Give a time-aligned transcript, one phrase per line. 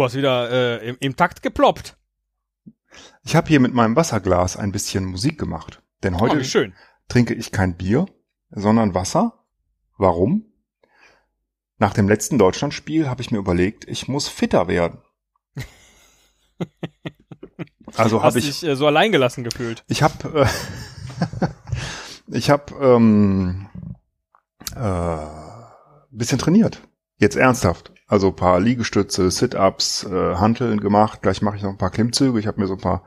[0.00, 1.94] Oh, hast wieder äh, im, im Takt geploppt.
[3.22, 5.82] Ich habe hier mit meinem Wasserglas ein bisschen Musik gemacht.
[6.02, 6.72] Denn heute oh, schön.
[7.08, 8.06] trinke ich kein Bier,
[8.48, 9.44] sondern Wasser.
[9.98, 10.46] Warum?
[11.76, 15.02] Nach dem letzten Deutschlandspiel habe ich mir überlegt, ich muss fitter werden.
[17.96, 19.82] Also habe ich dich äh, so alleingelassen gefühlt.
[19.88, 21.46] Ich habe äh,
[22.36, 23.68] ich habe ähm,
[24.76, 25.16] äh,
[26.12, 26.80] bisschen trainiert.
[27.18, 27.92] Jetzt ernsthaft.
[28.10, 31.22] Also paar Liegestütze, Sit-ups, äh, Hanteln gemacht.
[31.22, 32.40] Gleich mache ich noch ein paar Klimmzüge.
[32.40, 33.04] Ich habe mir so ein paar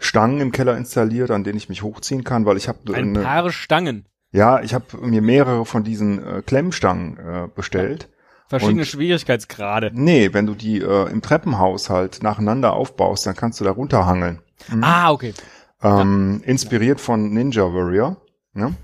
[0.00, 3.20] Stangen im Keller installiert, an denen ich mich hochziehen kann, weil ich habe ein eine,
[3.20, 4.06] paar Stangen.
[4.32, 8.08] Ja, ich habe mir mehrere von diesen äh, Klemmstangen äh, bestellt.
[8.48, 9.92] Verschiedene und, Schwierigkeitsgrade.
[9.94, 14.40] Nee, wenn du die äh, im Treppenhaus halt nacheinander aufbaust, dann kannst du da runterhangeln.
[14.68, 14.82] Mhm.
[14.82, 15.32] Ah, okay.
[15.80, 16.48] Ähm, ja.
[16.48, 18.16] Inspiriert von Ninja Warrior.
[18.52, 18.74] Ne?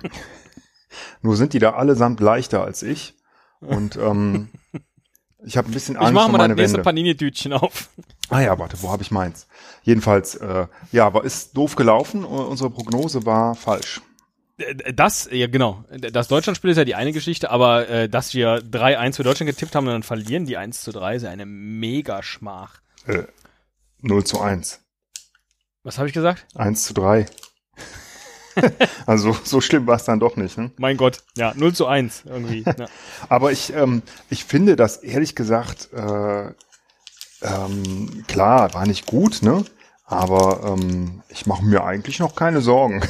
[1.22, 3.16] Nur sind die da allesamt leichter als ich.
[3.60, 4.48] Und ähm,
[5.44, 6.84] ich habe ein bisschen Angst ich mach mal meine das nächste Wände.
[6.84, 7.90] Panini-Tütchen auf.
[8.28, 9.46] Ah ja, warte, wo habe ich meins?
[9.82, 12.24] Jedenfalls, äh, ja, aber ist doof gelaufen.
[12.24, 14.00] Unsere Prognose war falsch.
[14.94, 15.84] Das, ja genau.
[15.90, 19.74] Das Deutschlandspiel ist ja die eine Geschichte, aber äh, dass wir 3-1 für Deutschland getippt
[19.74, 22.80] haben und dann verlieren die 1 zu 3, ist ja eine Megaschmach.
[23.06, 23.24] Äh,
[24.02, 24.80] 0 zu 1.
[25.82, 26.46] Was habe ich gesagt?
[26.54, 27.26] 1 zu 3.
[29.06, 30.58] also so schlimm war es dann doch nicht.
[30.58, 30.70] Ne?
[30.76, 32.64] Mein Gott, ja, 0 zu 1 irgendwie.
[32.78, 32.86] Ja.
[33.28, 36.46] Aber ich, ähm, ich finde das ehrlich gesagt, äh,
[37.42, 39.64] ähm, klar, war nicht gut, ne?
[40.04, 43.02] Aber ähm, ich mache mir eigentlich noch keine Sorgen.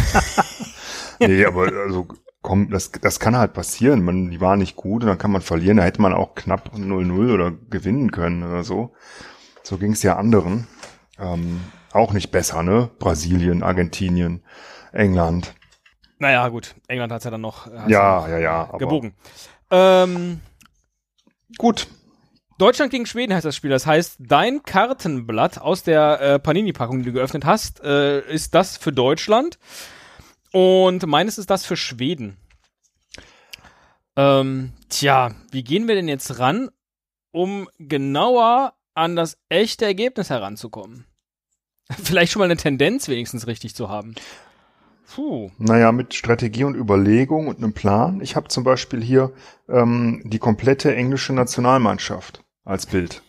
[1.20, 2.08] nee, aber also
[2.42, 4.02] komm, das, das kann halt passieren.
[4.02, 5.76] Man, die war nicht gut und dann kann man verlieren.
[5.76, 8.92] Da hätte man auch knapp 0-0 oder gewinnen können oder so.
[9.62, 10.66] So ging es ja anderen.
[11.18, 11.60] Ähm,
[11.92, 12.90] auch nicht besser, ne?
[12.98, 14.42] Brasilien, Argentinien,
[14.92, 15.54] England.
[16.18, 16.74] Naja, gut.
[16.86, 19.14] England hat's ja dann noch ja, ja, ja, gebogen.
[19.70, 20.40] Ähm,
[21.58, 21.88] gut.
[22.58, 23.70] Deutschland gegen Schweden heißt das Spiel.
[23.70, 28.76] Das heißt, dein Kartenblatt aus der äh, Panini-Packung, die du geöffnet hast, äh, ist das
[28.76, 29.58] für Deutschland.
[30.52, 32.36] Und meines ist das für Schweden.
[34.16, 36.68] Ähm, tja, wie gehen wir denn jetzt ran,
[37.32, 41.06] um genauer an das echte Ergebnis heranzukommen?
[42.02, 44.14] Vielleicht schon mal eine Tendenz wenigstens richtig zu haben.
[45.14, 45.50] Puh.
[45.58, 48.20] Naja, mit Strategie und Überlegung und einem Plan.
[48.20, 49.32] Ich habe zum Beispiel hier
[49.68, 53.22] ähm, die komplette englische Nationalmannschaft als Bild.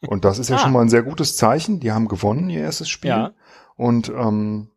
[0.00, 0.58] Und das ist ja ah.
[0.58, 1.78] schon mal ein sehr gutes Zeichen.
[1.78, 3.10] Die haben gewonnen, ihr erstes Spiel.
[3.10, 3.32] Ja.
[3.76, 4.68] Und ähm,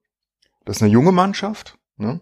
[0.66, 1.80] das ist eine junge Mannschaft.
[1.97, 2.19] Ne?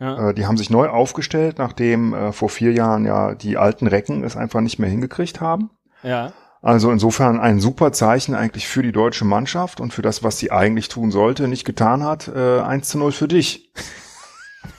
[0.00, 0.30] Ja.
[0.30, 4.24] Äh, die haben sich neu aufgestellt, nachdem äh, vor vier Jahren ja die alten Recken
[4.24, 5.70] es einfach nicht mehr hingekriegt haben.
[6.02, 6.32] Ja.
[6.62, 10.52] Also insofern ein super Zeichen eigentlich für die deutsche Mannschaft und für das, was sie
[10.52, 12.28] eigentlich tun sollte, nicht getan hat.
[12.28, 13.72] Äh, 1 zu 0 für dich.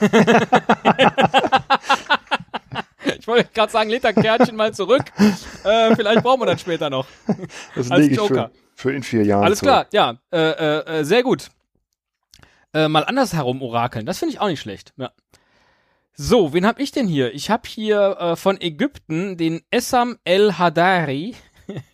[3.18, 5.04] ich wollte gerade sagen, leg das Kärtchen mal zurück.
[5.62, 7.06] Äh, vielleicht brauchen wir das später noch.
[7.74, 9.88] Das lege ich für, für in vier Jahren Alles zurück.
[9.90, 10.38] klar, ja.
[10.38, 11.50] Äh, äh, äh, sehr gut.
[12.72, 14.94] Äh, mal andersherum orakeln, das finde ich auch nicht schlecht.
[14.96, 15.10] Ja.
[16.14, 17.34] So, wen hab ich denn hier?
[17.34, 21.34] Ich habe hier äh, von Ägypten den Essam El Hadari.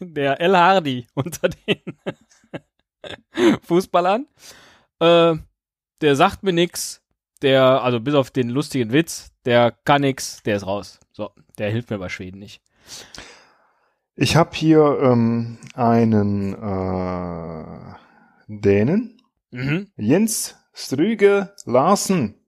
[0.01, 1.81] Der El Hardy unter den
[3.63, 4.27] Fußballern.
[5.01, 5.35] Äh,
[6.01, 7.03] der sagt mir nix.
[7.43, 11.01] Der, also bis auf den lustigen Witz, der kann nix, der ist raus.
[11.11, 12.61] So, der hilft mir bei Schweden nicht.
[14.15, 17.95] Ich habe hier ähm, einen äh,
[18.47, 19.23] Dänen.
[19.51, 19.91] Mhm.
[19.97, 22.40] Jens Strüge Larsen.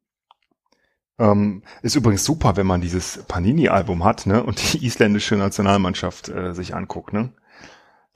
[1.23, 6.53] Ähm, ist übrigens super, wenn man dieses Panini-Album hat, ne, und die isländische Nationalmannschaft äh,
[6.53, 7.33] sich anguckt, ne.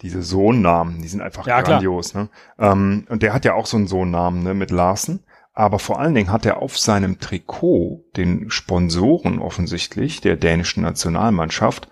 [0.03, 2.25] Diese Sohnnamen, die sind einfach ja, grandios, klar.
[2.25, 2.31] ne.
[2.59, 5.21] Ähm, und der hat ja auch so einen Sohnnamen, ne, mit Larsen.
[5.53, 11.89] Aber vor allen Dingen hat er auf seinem Trikot den Sponsoren offensichtlich der dänischen Nationalmannschaft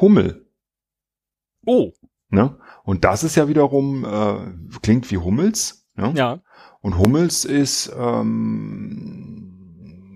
[0.00, 0.46] Hummel.
[1.66, 1.90] Oh.
[2.30, 2.56] Ne?
[2.84, 5.86] Und das ist ja wiederum, äh, klingt wie Hummels.
[5.94, 6.12] Ne?
[6.16, 6.40] Ja.
[6.80, 9.41] Und Hummels ist ähm,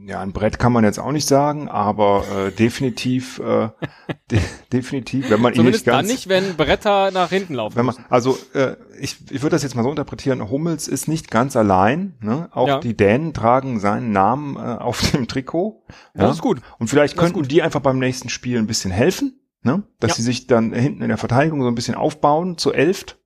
[0.06, 3.70] ja, ein Brett kann man jetzt auch nicht sagen, aber äh, definitiv, äh,
[4.30, 4.38] de
[4.72, 7.74] definitiv, wenn man ihn nicht ganz, dann nicht, wenn Bretter nach hinten laufen.
[7.74, 11.30] Wenn man, also äh, ich, ich würde das jetzt mal so interpretieren: Hummels ist nicht
[11.32, 12.14] ganz allein.
[12.20, 12.48] Ne?
[12.52, 12.78] Auch ja.
[12.78, 15.84] die Dänen tragen seinen Namen äh, auf dem Trikot.
[16.14, 16.22] Ja?
[16.22, 16.60] Das ist gut.
[16.78, 19.82] Und vielleicht könnten die einfach beim nächsten Spiel ein bisschen helfen, ne?
[19.98, 20.16] dass ja.
[20.18, 23.18] sie sich dann hinten in der Verteidigung so ein bisschen aufbauen zu elft.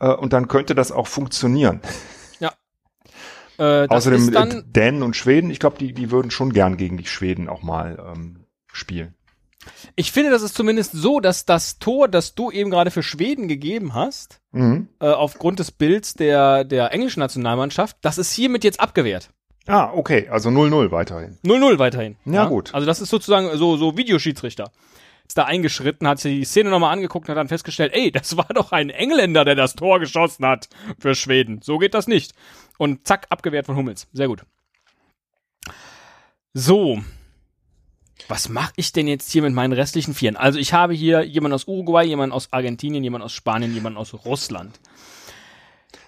[0.00, 1.82] Äh, und dann könnte das auch funktionieren.
[3.58, 7.06] Äh, Außerdem dann, Dänen und Schweden, ich glaube, die, die würden schon gern gegen die
[7.06, 9.14] Schweden auch mal ähm, spielen.
[9.96, 13.48] Ich finde, das ist zumindest so, dass das Tor, das du eben gerade für Schweden
[13.48, 14.88] gegeben hast, mhm.
[15.00, 19.30] äh, aufgrund des Bilds der, der englischen Nationalmannschaft, das ist hiermit jetzt abgewehrt.
[19.66, 21.38] Ah, okay, also 0-0 weiterhin.
[21.44, 22.16] 0-0 weiterhin.
[22.26, 22.74] Ja, ja, gut.
[22.74, 24.70] Also das ist sozusagen so, so Videoschiedsrichter.
[25.26, 28.36] Ist da eingeschritten, hat sich die Szene nochmal angeguckt und hat dann festgestellt, ey, das
[28.36, 30.68] war doch ein Engländer, der das Tor geschossen hat
[30.98, 31.60] für Schweden.
[31.62, 32.34] So geht das nicht.
[32.78, 34.08] Und zack, abgewehrt von Hummels.
[34.12, 34.44] Sehr gut.
[36.52, 37.00] So.
[38.28, 40.36] Was mache ich denn jetzt hier mit meinen restlichen Vieren?
[40.36, 44.14] Also ich habe hier jemanden aus Uruguay, jemanden aus Argentinien, jemanden aus Spanien, jemanden aus
[44.24, 44.78] Russland.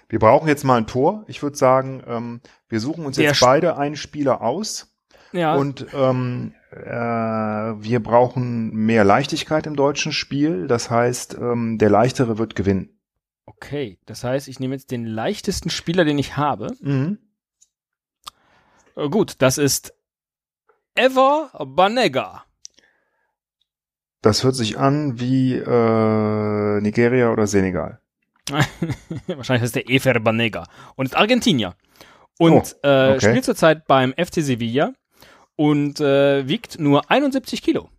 [0.09, 1.25] Wir brauchen jetzt mal ein Tor.
[1.27, 4.96] Ich würde sagen, ähm, wir suchen uns jetzt beide einen Spieler aus.
[5.37, 5.55] Ja.
[5.55, 10.67] Und ähm, äh, wir brauchen mehr Leichtigkeit im deutschen Spiel.
[10.67, 12.99] Das heißt, ähm, der Leichtere wird gewinnen.
[13.45, 16.73] Okay, das heißt, ich nehme jetzt den leichtesten Spieler, den ich habe.
[16.81, 17.19] Mhm.
[18.95, 19.93] Äh, gut, das ist
[20.95, 22.43] Ever Banega.
[24.21, 28.01] Das hört sich an wie äh, Nigeria oder Senegal.
[29.27, 30.63] Wahrscheinlich ist der Efer Banega.
[30.95, 31.75] Und ist Argentinier.
[32.39, 33.15] Und oh, äh, okay.
[33.15, 34.93] äh, spielt zurzeit beim FC Sevilla
[35.57, 37.89] und äh, wiegt nur 71 Kilo.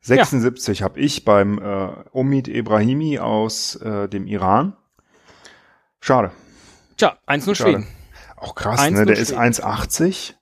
[0.00, 0.84] 76 ja.
[0.84, 4.76] habe ich beim äh, Omid Ebrahimi aus äh, dem Iran.
[6.00, 6.30] Schade.
[6.96, 7.86] Tja, 1-0 Schweden.
[8.36, 9.06] Auch krass, ne?
[9.06, 10.34] Der ist 1,80.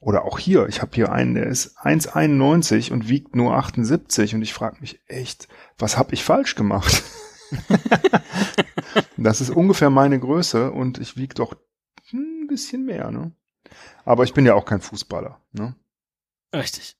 [0.00, 4.42] Oder auch hier, ich habe hier einen, der ist 1,91 und wiegt nur 78 und
[4.42, 5.48] ich frage mich echt,
[5.78, 7.02] was habe ich falsch gemacht?
[9.16, 11.56] das ist ungefähr meine Größe und ich wiege doch
[12.12, 13.32] ein bisschen mehr, ne?
[14.04, 15.74] Aber ich bin ja auch kein Fußballer, ne?
[16.54, 16.96] Richtig.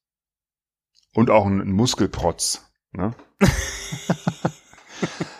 [1.14, 3.14] Und auch ein, ein Muskelprotz, ne?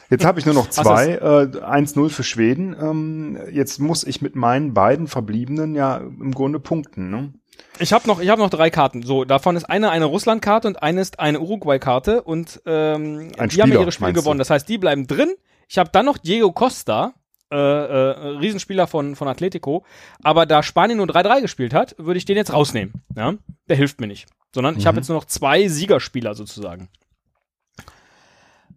[0.08, 1.14] Jetzt habe ich nur noch zwei.
[1.14, 2.76] Äh, 1-0 für Schweden.
[2.80, 7.10] Ähm, jetzt muss ich mit meinen beiden Verbliebenen ja im Grunde punkten.
[7.10, 7.32] Ne?
[7.78, 9.02] Ich habe noch, ich habe noch drei Karten.
[9.02, 13.54] So, davon ist eine eine Russland-Karte und eine ist eine Uruguay-Karte und ähm, Ein die
[13.54, 14.38] Spieler, haben ja ihre Spiele gewonnen.
[14.38, 15.34] Das heißt, die bleiben drin.
[15.68, 17.14] Ich habe dann noch Diego Costa,
[17.52, 19.84] äh, äh, Riesenspieler von von Atletico.
[20.22, 23.02] Aber da Spanien nur 3-3 gespielt hat, würde ich den jetzt rausnehmen.
[23.14, 23.34] Ja,
[23.68, 24.80] der hilft mir nicht, sondern mhm.
[24.80, 26.88] ich habe jetzt nur noch zwei Siegerspieler sozusagen.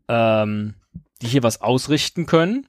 [0.08, 0.76] Ähm,
[1.22, 2.68] die hier was ausrichten können.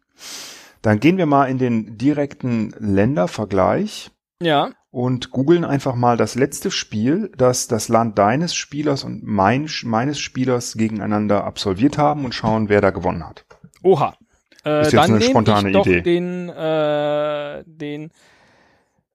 [0.83, 4.11] Dann gehen wir mal in den direkten Ländervergleich.
[4.43, 4.71] Ja.
[4.91, 10.19] Und googeln einfach mal das letzte Spiel, das das Land deines Spielers und mein, meines
[10.19, 13.45] Spielers gegeneinander absolviert haben und schauen, wer da gewonnen hat.
[13.83, 14.17] Oha.
[14.65, 16.03] Äh, ist jetzt eine spontane ich Idee.
[16.03, 18.11] Den, äh, den,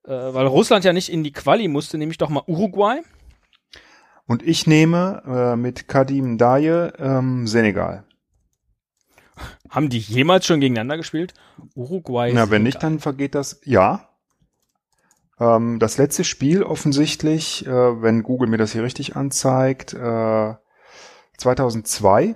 [0.06, 3.02] äh, weil Russland ja nicht in die Quali musste, nehme ich doch mal Uruguay.
[4.28, 8.06] Und ich nehme äh, mit Kadim Daye ähm, Senegal.
[9.70, 11.34] Haben die jemals schon gegeneinander gespielt?
[11.76, 12.32] Uruguay.
[12.34, 13.60] Na, wenn nicht, dann vergeht das.
[13.66, 14.10] Ja.
[15.40, 20.54] Ähm, das letzte Spiel offensichtlich, äh, wenn Google mir das hier richtig anzeigt, äh,
[21.38, 22.36] 2002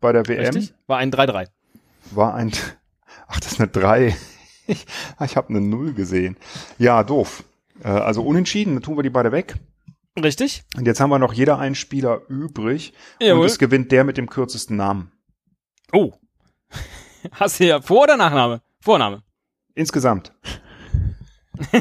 [0.00, 0.40] bei der WM.
[0.40, 0.74] Richtig?
[0.86, 1.48] War ein 3-3.
[2.10, 2.52] War ein,
[3.26, 4.16] ach, das ist eine 3.
[4.66, 4.86] ich
[5.24, 6.36] ich habe eine 0 gesehen.
[6.78, 7.44] Ja, doof.
[7.82, 9.54] Äh, also unentschieden, dann tun wir die beide weg.
[10.22, 10.64] Richtig.
[10.76, 12.92] Und jetzt haben wir noch jeder einen Spieler übrig.
[13.20, 13.40] Jawohl.
[13.40, 15.12] Und es gewinnt der mit dem kürzesten Namen.
[15.92, 16.12] Oh.
[17.32, 18.60] Hast du ja Vor- oder Nachname?
[18.80, 19.22] Vorname.
[19.74, 20.32] Insgesamt.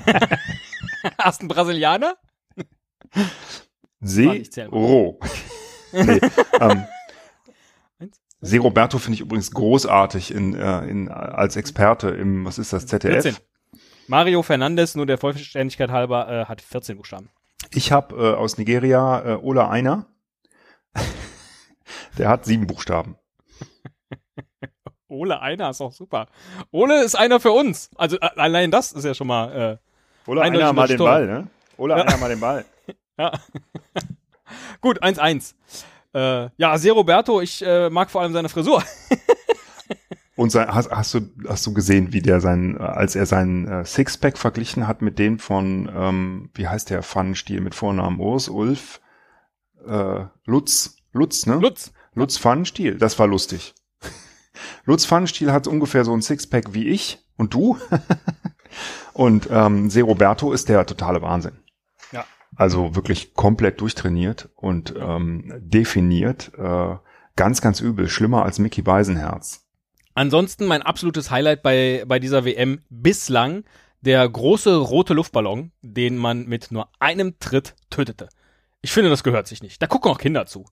[1.19, 2.15] Hast du einen Brasilianer?
[4.03, 5.19] Zero.
[5.91, 6.19] nee,
[6.59, 6.85] ähm,
[8.41, 12.85] Se Roberto finde ich übrigens großartig in, äh, in, als Experte im, was ist das,
[12.85, 13.23] ZDF?
[13.23, 13.37] 14.
[14.07, 17.29] Mario Fernandes, nur der Vollständigkeit halber, äh, hat 14 Buchstaben.
[17.73, 20.05] Ich habe äh, aus Nigeria äh, Ola Einer.
[22.17, 23.17] der hat sieben Buchstaben.
[25.07, 26.27] Ole einer ist auch super.
[26.71, 27.89] Ole ist einer für uns.
[27.95, 29.79] Also allein das ist ja schon mal.
[30.27, 31.47] Äh, Ole einer mal den Ball, ne?
[31.77, 32.03] Ole ja.
[32.03, 32.65] einer mal den Ball.
[33.17, 33.31] ja.
[34.81, 35.53] Gut, 1-1.
[36.13, 38.83] Äh, ja, Se Roberto, ich äh, mag vor allem seine Frisur.
[40.37, 43.83] Und sein, hast, hast, du, hast du gesehen, wie der sein, als er seinen äh,
[43.83, 49.01] Sixpack verglichen hat mit dem von, ähm, wie heißt der Pfannenstiel mit Vornamen Urs, Ulf,
[49.87, 51.55] äh, Lutz, Lutz, ne?
[51.55, 51.91] Lutz.
[52.13, 53.73] Lutz Pfannenstiel, das war lustig.
[54.85, 57.79] Lutz Pfannenstiel hat ungefähr so ein Sixpack wie ich und du.
[59.13, 61.57] und ähm, Se Roberto ist der totale Wahnsinn.
[62.57, 66.51] Also wirklich komplett durchtrainiert und ähm, definiert.
[66.57, 66.95] Äh,
[67.35, 68.09] ganz, ganz übel.
[68.09, 69.63] Schlimmer als Mickey Beisenherz.
[70.15, 73.63] Ansonsten mein absolutes Highlight bei, bei dieser WM bislang
[74.01, 78.29] der große rote Luftballon, den man mit nur einem Tritt tötete.
[78.81, 79.81] Ich finde, das gehört sich nicht.
[79.81, 80.65] Da gucken auch Kinder zu.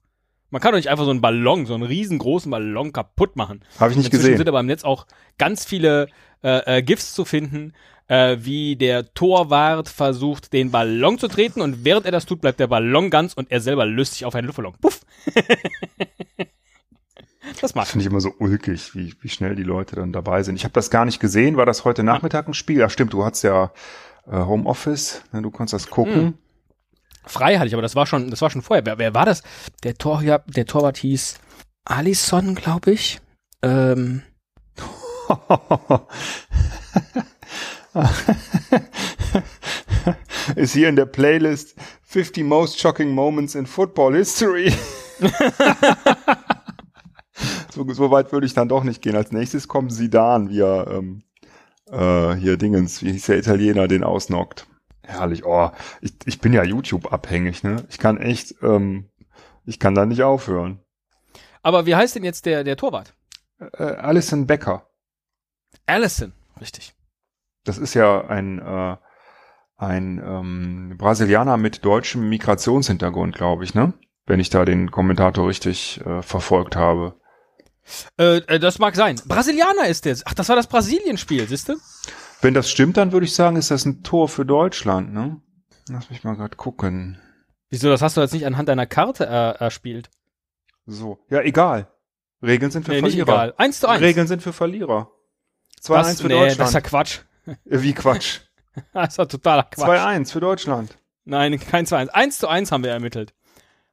[0.50, 3.64] Man kann doch nicht einfach so einen Ballon, so einen riesengroßen Ballon kaputt machen.
[3.78, 4.36] Habe ich nicht Inzwischen gesehen.
[4.38, 5.06] sind aber im Netz auch
[5.38, 6.08] ganz viele
[6.46, 7.72] äh, äh, GIFs zu finden,
[8.06, 12.60] äh, wie der Torwart versucht, den Ballon zu treten und während er das tut, bleibt
[12.60, 14.74] der Ballon ganz und er selber löst sich auf einen Luftballon.
[14.80, 15.00] Puff.
[17.60, 17.88] das macht.
[17.88, 20.54] Finde ich immer so ulkig, wie, wie schnell die Leute dann dabei sind.
[20.54, 21.56] Ich habe das gar nicht gesehen.
[21.56, 22.78] War das heute Nachmittag ein Spiel?
[22.78, 23.72] Ja, stimmt, du hattest ja
[24.30, 26.14] äh, Homeoffice, ne, du konntest das gucken.
[26.14, 26.34] Hm.
[27.24, 28.86] Frei hatte ich, aber das war schon, das war schon vorher.
[28.86, 29.42] Wer, wer war das?
[29.82, 31.38] Der Tor, ja, der Torwart hieß
[31.84, 33.18] Alisson, glaube ich.
[33.62, 34.22] Ähm.
[40.56, 44.72] Ist hier in der Playlist 50 Most Shocking Moments in Football History.
[47.74, 49.16] so, so weit würde ich dann doch nicht gehen.
[49.16, 51.22] Als nächstes kommt Sidan, wie er ähm,
[51.90, 54.66] äh, hier Dingens, wie hieß der Italiener, den ausnockt.
[55.02, 57.84] Herrlich, oh, ich, ich bin ja YouTube abhängig, ne?
[57.90, 59.08] Ich kann echt, ähm,
[59.64, 60.80] ich kann da nicht aufhören.
[61.62, 63.14] Aber wie heißt denn jetzt der, der Torwart?
[63.58, 64.88] Äh, Alison Becker.
[65.86, 66.94] Allison, richtig.
[67.64, 68.96] Das ist ja ein, äh,
[69.76, 73.92] ein ähm, Brasilianer mit deutschem Migrationshintergrund, glaube ich, ne?
[74.24, 77.20] Wenn ich da den Kommentator richtig äh, verfolgt habe.
[78.18, 79.20] Äh, äh, das mag sein.
[79.26, 80.16] Brasilianer ist der.
[80.24, 81.76] Ach, das war das Brasilien-Spiel, siehst du?
[82.40, 85.40] Wenn das stimmt, dann würde ich sagen, ist das ein Tor für Deutschland, ne?
[85.88, 87.20] Lass mich mal gerade gucken.
[87.70, 90.10] Wieso, das hast du jetzt nicht anhand deiner Karte äh, erspielt?
[90.86, 91.18] So.
[91.30, 91.88] Ja, egal.
[92.42, 93.24] Regeln sind für nee, Verlierer.
[93.24, 93.54] Nicht egal.
[93.56, 94.02] Eins zu eins.
[94.02, 95.10] Regeln sind für Verlierer.
[95.86, 96.60] 2-1 für nee, Deutschland.
[96.60, 97.18] Das ist ja Quatsch.
[97.46, 98.40] Äh, wie Quatsch?
[98.92, 99.88] das ist ja totaler Quatsch.
[99.88, 100.98] 2-1 für Deutschland.
[101.24, 102.08] Nein, kein 2-1.
[102.08, 103.34] 1 zu 1 haben wir ermittelt.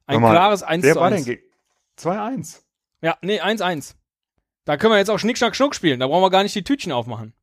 [0.06, 1.26] Ein mal, klares 1 wer zu 1.
[1.26, 1.36] Wer
[2.12, 2.60] war denn 2-1?
[3.02, 3.94] Ja, nee, 1-1.
[4.64, 6.00] Da können wir jetzt auch Schnick, Schnack, Schnuck spielen.
[6.00, 7.34] Da brauchen wir gar nicht die Tütchen aufmachen.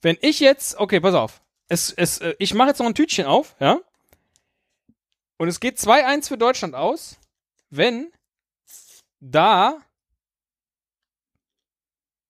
[0.00, 1.42] Wenn ich jetzt, okay, pass auf.
[1.68, 3.80] Es, es, äh, ich mache jetzt noch ein Tütchen auf, ja?
[5.36, 7.18] Und es geht 2-1 für Deutschland aus,
[7.70, 8.12] wenn
[9.20, 9.78] da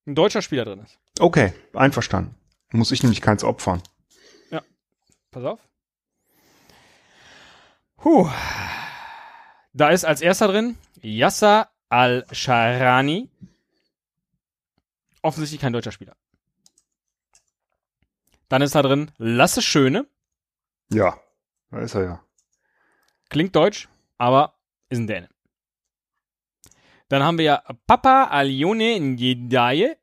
[0.06, 0.98] ein deutscher Spieler drin ist.
[1.18, 2.34] Okay, einverstanden.
[2.72, 3.82] Muss ich nämlich keins opfern.
[4.50, 4.62] Ja.
[5.30, 5.60] Pass auf.
[7.96, 8.28] Puh.
[9.72, 13.30] Da ist als erster drin Yasser Al-Sharani.
[15.22, 16.16] Offensichtlich kein deutscher Spieler.
[18.48, 20.06] Dann ist da drin Lasse Schöne.
[20.92, 21.18] Ja,
[21.70, 22.24] da ist er ja.
[23.30, 24.54] Klingt deutsch, aber
[24.90, 25.28] ist ein Däne.
[27.08, 29.96] Dann haben wir ja Papa Alione Njedaye.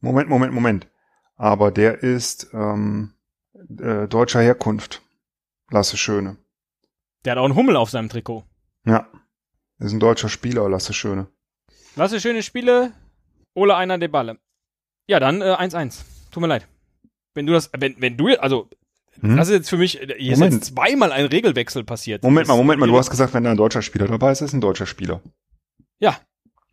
[0.00, 0.88] Moment, Moment, Moment.
[1.36, 3.14] Aber der ist ähm,
[3.80, 5.02] äh, deutscher Herkunft.
[5.70, 6.36] Lasse Schöne.
[7.24, 8.44] Der hat auch einen Hummel auf seinem Trikot.
[8.84, 9.08] Ja.
[9.78, 11.26] Ist ein deutscher Spieler, Lasse Schöne.
[11.96, 12.92] Lasse Schöne Spiele,
[13.54, 14.38] Ole einer de Balle.
[15.08, 15.86] Ja, dann 1-1.
[15.86, 16.68] Äh, Tut mir leid.
[17.34, 18.68] Wenn du das, wenn, wenn du, also,
[19.20, 19.36] hm?
[19.36, 22.22] das ist jetzt für mich, hier ist jetzt zweimal ein Regelwechsel passiert.
[22.22, 24.52] Moment mal, Moment mal, du hast gesagt, wenn da ein deutscher Spieler dabei ist, ist
[24.52, 25.20] ein deutscher Spieler.
[25.98, 26.18] Ja.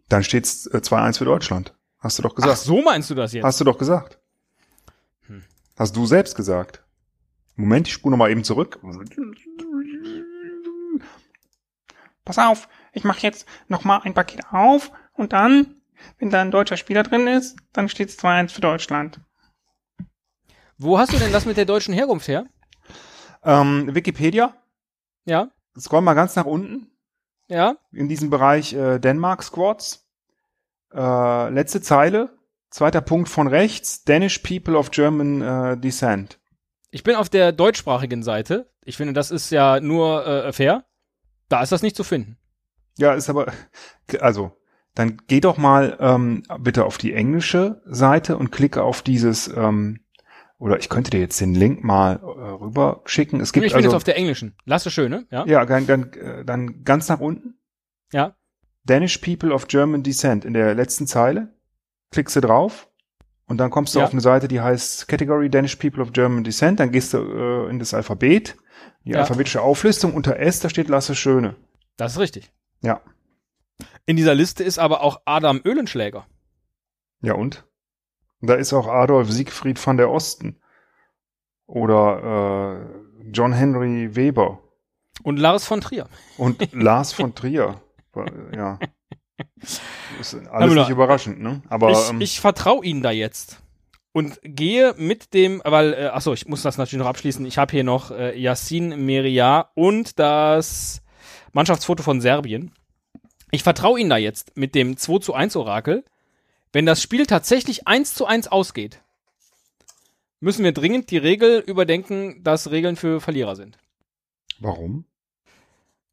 [0.09, 1.75] Dann steht's äh, 2-1 für Deutschland.
[2.03, 2.53] Hast du doch gesagt.
[2.53, 3.45] Ach, so meinst du das jetzt?
[3.45, 4.19] Hast du doch gesagt.
[5.27, 5.41] Hm.
[5.77, 6.83] Hast du selbst gesagt.
[7.55, 8.79] Moment, ich spule nochmal eben zurück.
[12.25, 15.81] Pass auf, ich mache jetzt nochmal ein Paket auf und dann,
[16.19, 19.21] wenn da ein deutscher Spieler drin ist, dann steht's 2-1 für Deutschland.
[20.77, 22.47] Wo hast du denn das mit der deutschen Herkunft her?
[23.43, 24.55] Ähm, Wikipedia.
[25.23, 25.51] Ja.
[25.79, 26.91] Scroll mal ganz nach unten.
[27.47, 27.77] Ja.
[27.93, 30.02] In diesem Bereich äh, Denmark Squads.
[30.93, 32.37] Äh, letzte Zeile.
[32.69, 34.03] Zweiter Punkt von rechts.
[34.03, 36.39] Danish People of German äh, Descent.
[36.91, 38.71] Ich bin auf der deutschsprachigen Seite.
[38.83, 40.85] Ich finde, das ist ja nur äh, fair.
[41.49, 42.37] Da ist das nicht zu finden.
[42.97, 43.51] Ja, ist aber,
[44.19, 44.51] also,
[44.95, 49.99] dann geh doch mal ähm, bitte auf die englische Seite und klicke auf dieses ähm,
[50.59, 53.41] oder ich könnte dir jetzt den Link mal äh, rüber schicken.
[53.41, 54.55] Es gibt ich bin also, jetzt auf der englischen.
[54.65, 55.45] Lasse schöne, ja.
[55.45, 57.55] Ja, dann, dann, äh, dann ganz nach unten.
[58.13, 58.35] Ja.
[58.85, 61.53] Danish People of German Descent in der letzten Zeile.
[62.11, 62.89] Klickst du drauf
[63.45, 64.05] und dann kommst du ja.
[64.05, 66.79] auf eine Seite, die heißt Category Danish People of German Descent.
[66.79, 68.55] Dann gehst du äh, in das Alphabet,
[69.05, 69.19] die ja.
[69.19, 70.13] alphabetische Auflistung.
[70.13, 71.55] Unter S, da steht Lasse Schöne.
[71.97, 72.51] Das ist richtig.
[72.81, 73.01] Ja.
[74.05, 76.25] In dieser Liste ist aber auch Adam Öhlenschläger.
[77.21, 77.65] Ja und?
[78.41, 80.59] Da ist auch Adolf Siegfried van der Osten.
[81.65, 82.85] Oder
[83.21, 84.59] äh, John Henry Weber.
[85.23, 86.07] Und Lars von Trier.
[86.37, 87.81] Und Lars von Trier.
[88.55, 88.79] Ja.
[90.19, 91.61] Ist alles nicht überraschend, ne?
[91.69, 93.61] Aber ich, ähm, ich vertraue Ihnen da jetzt
[94.11, 97.45] und gehe mit dem, weil, äh, achso, ich muss das natürlich noch abschließen.
[97.45, 101.01] Ich habe hier noch äh, Yassin Meria und das
[101.51, 102.71] Mannschaftsfoto von Serbien.
[103.51, 106.03] Ich vertraue Ihnen da jetzt mit dem 2 zu 1 Orakel
[106.73, 108.99] wenn das Spiel tatsächlich eins zu eins ausgeht,
[110.39, 113.77] müssen wir dringend die Regel überdenken, dass Regeln für Verlierer sind.
[114.59, 115.05] Warum?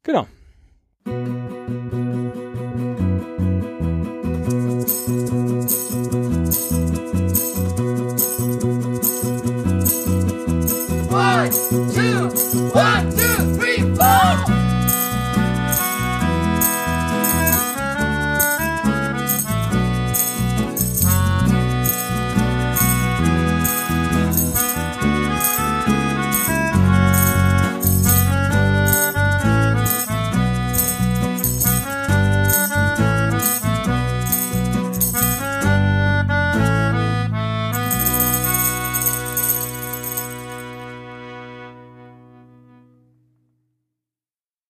[0.03, 0.27] Genau.
[1.05, 2.00] Thank you.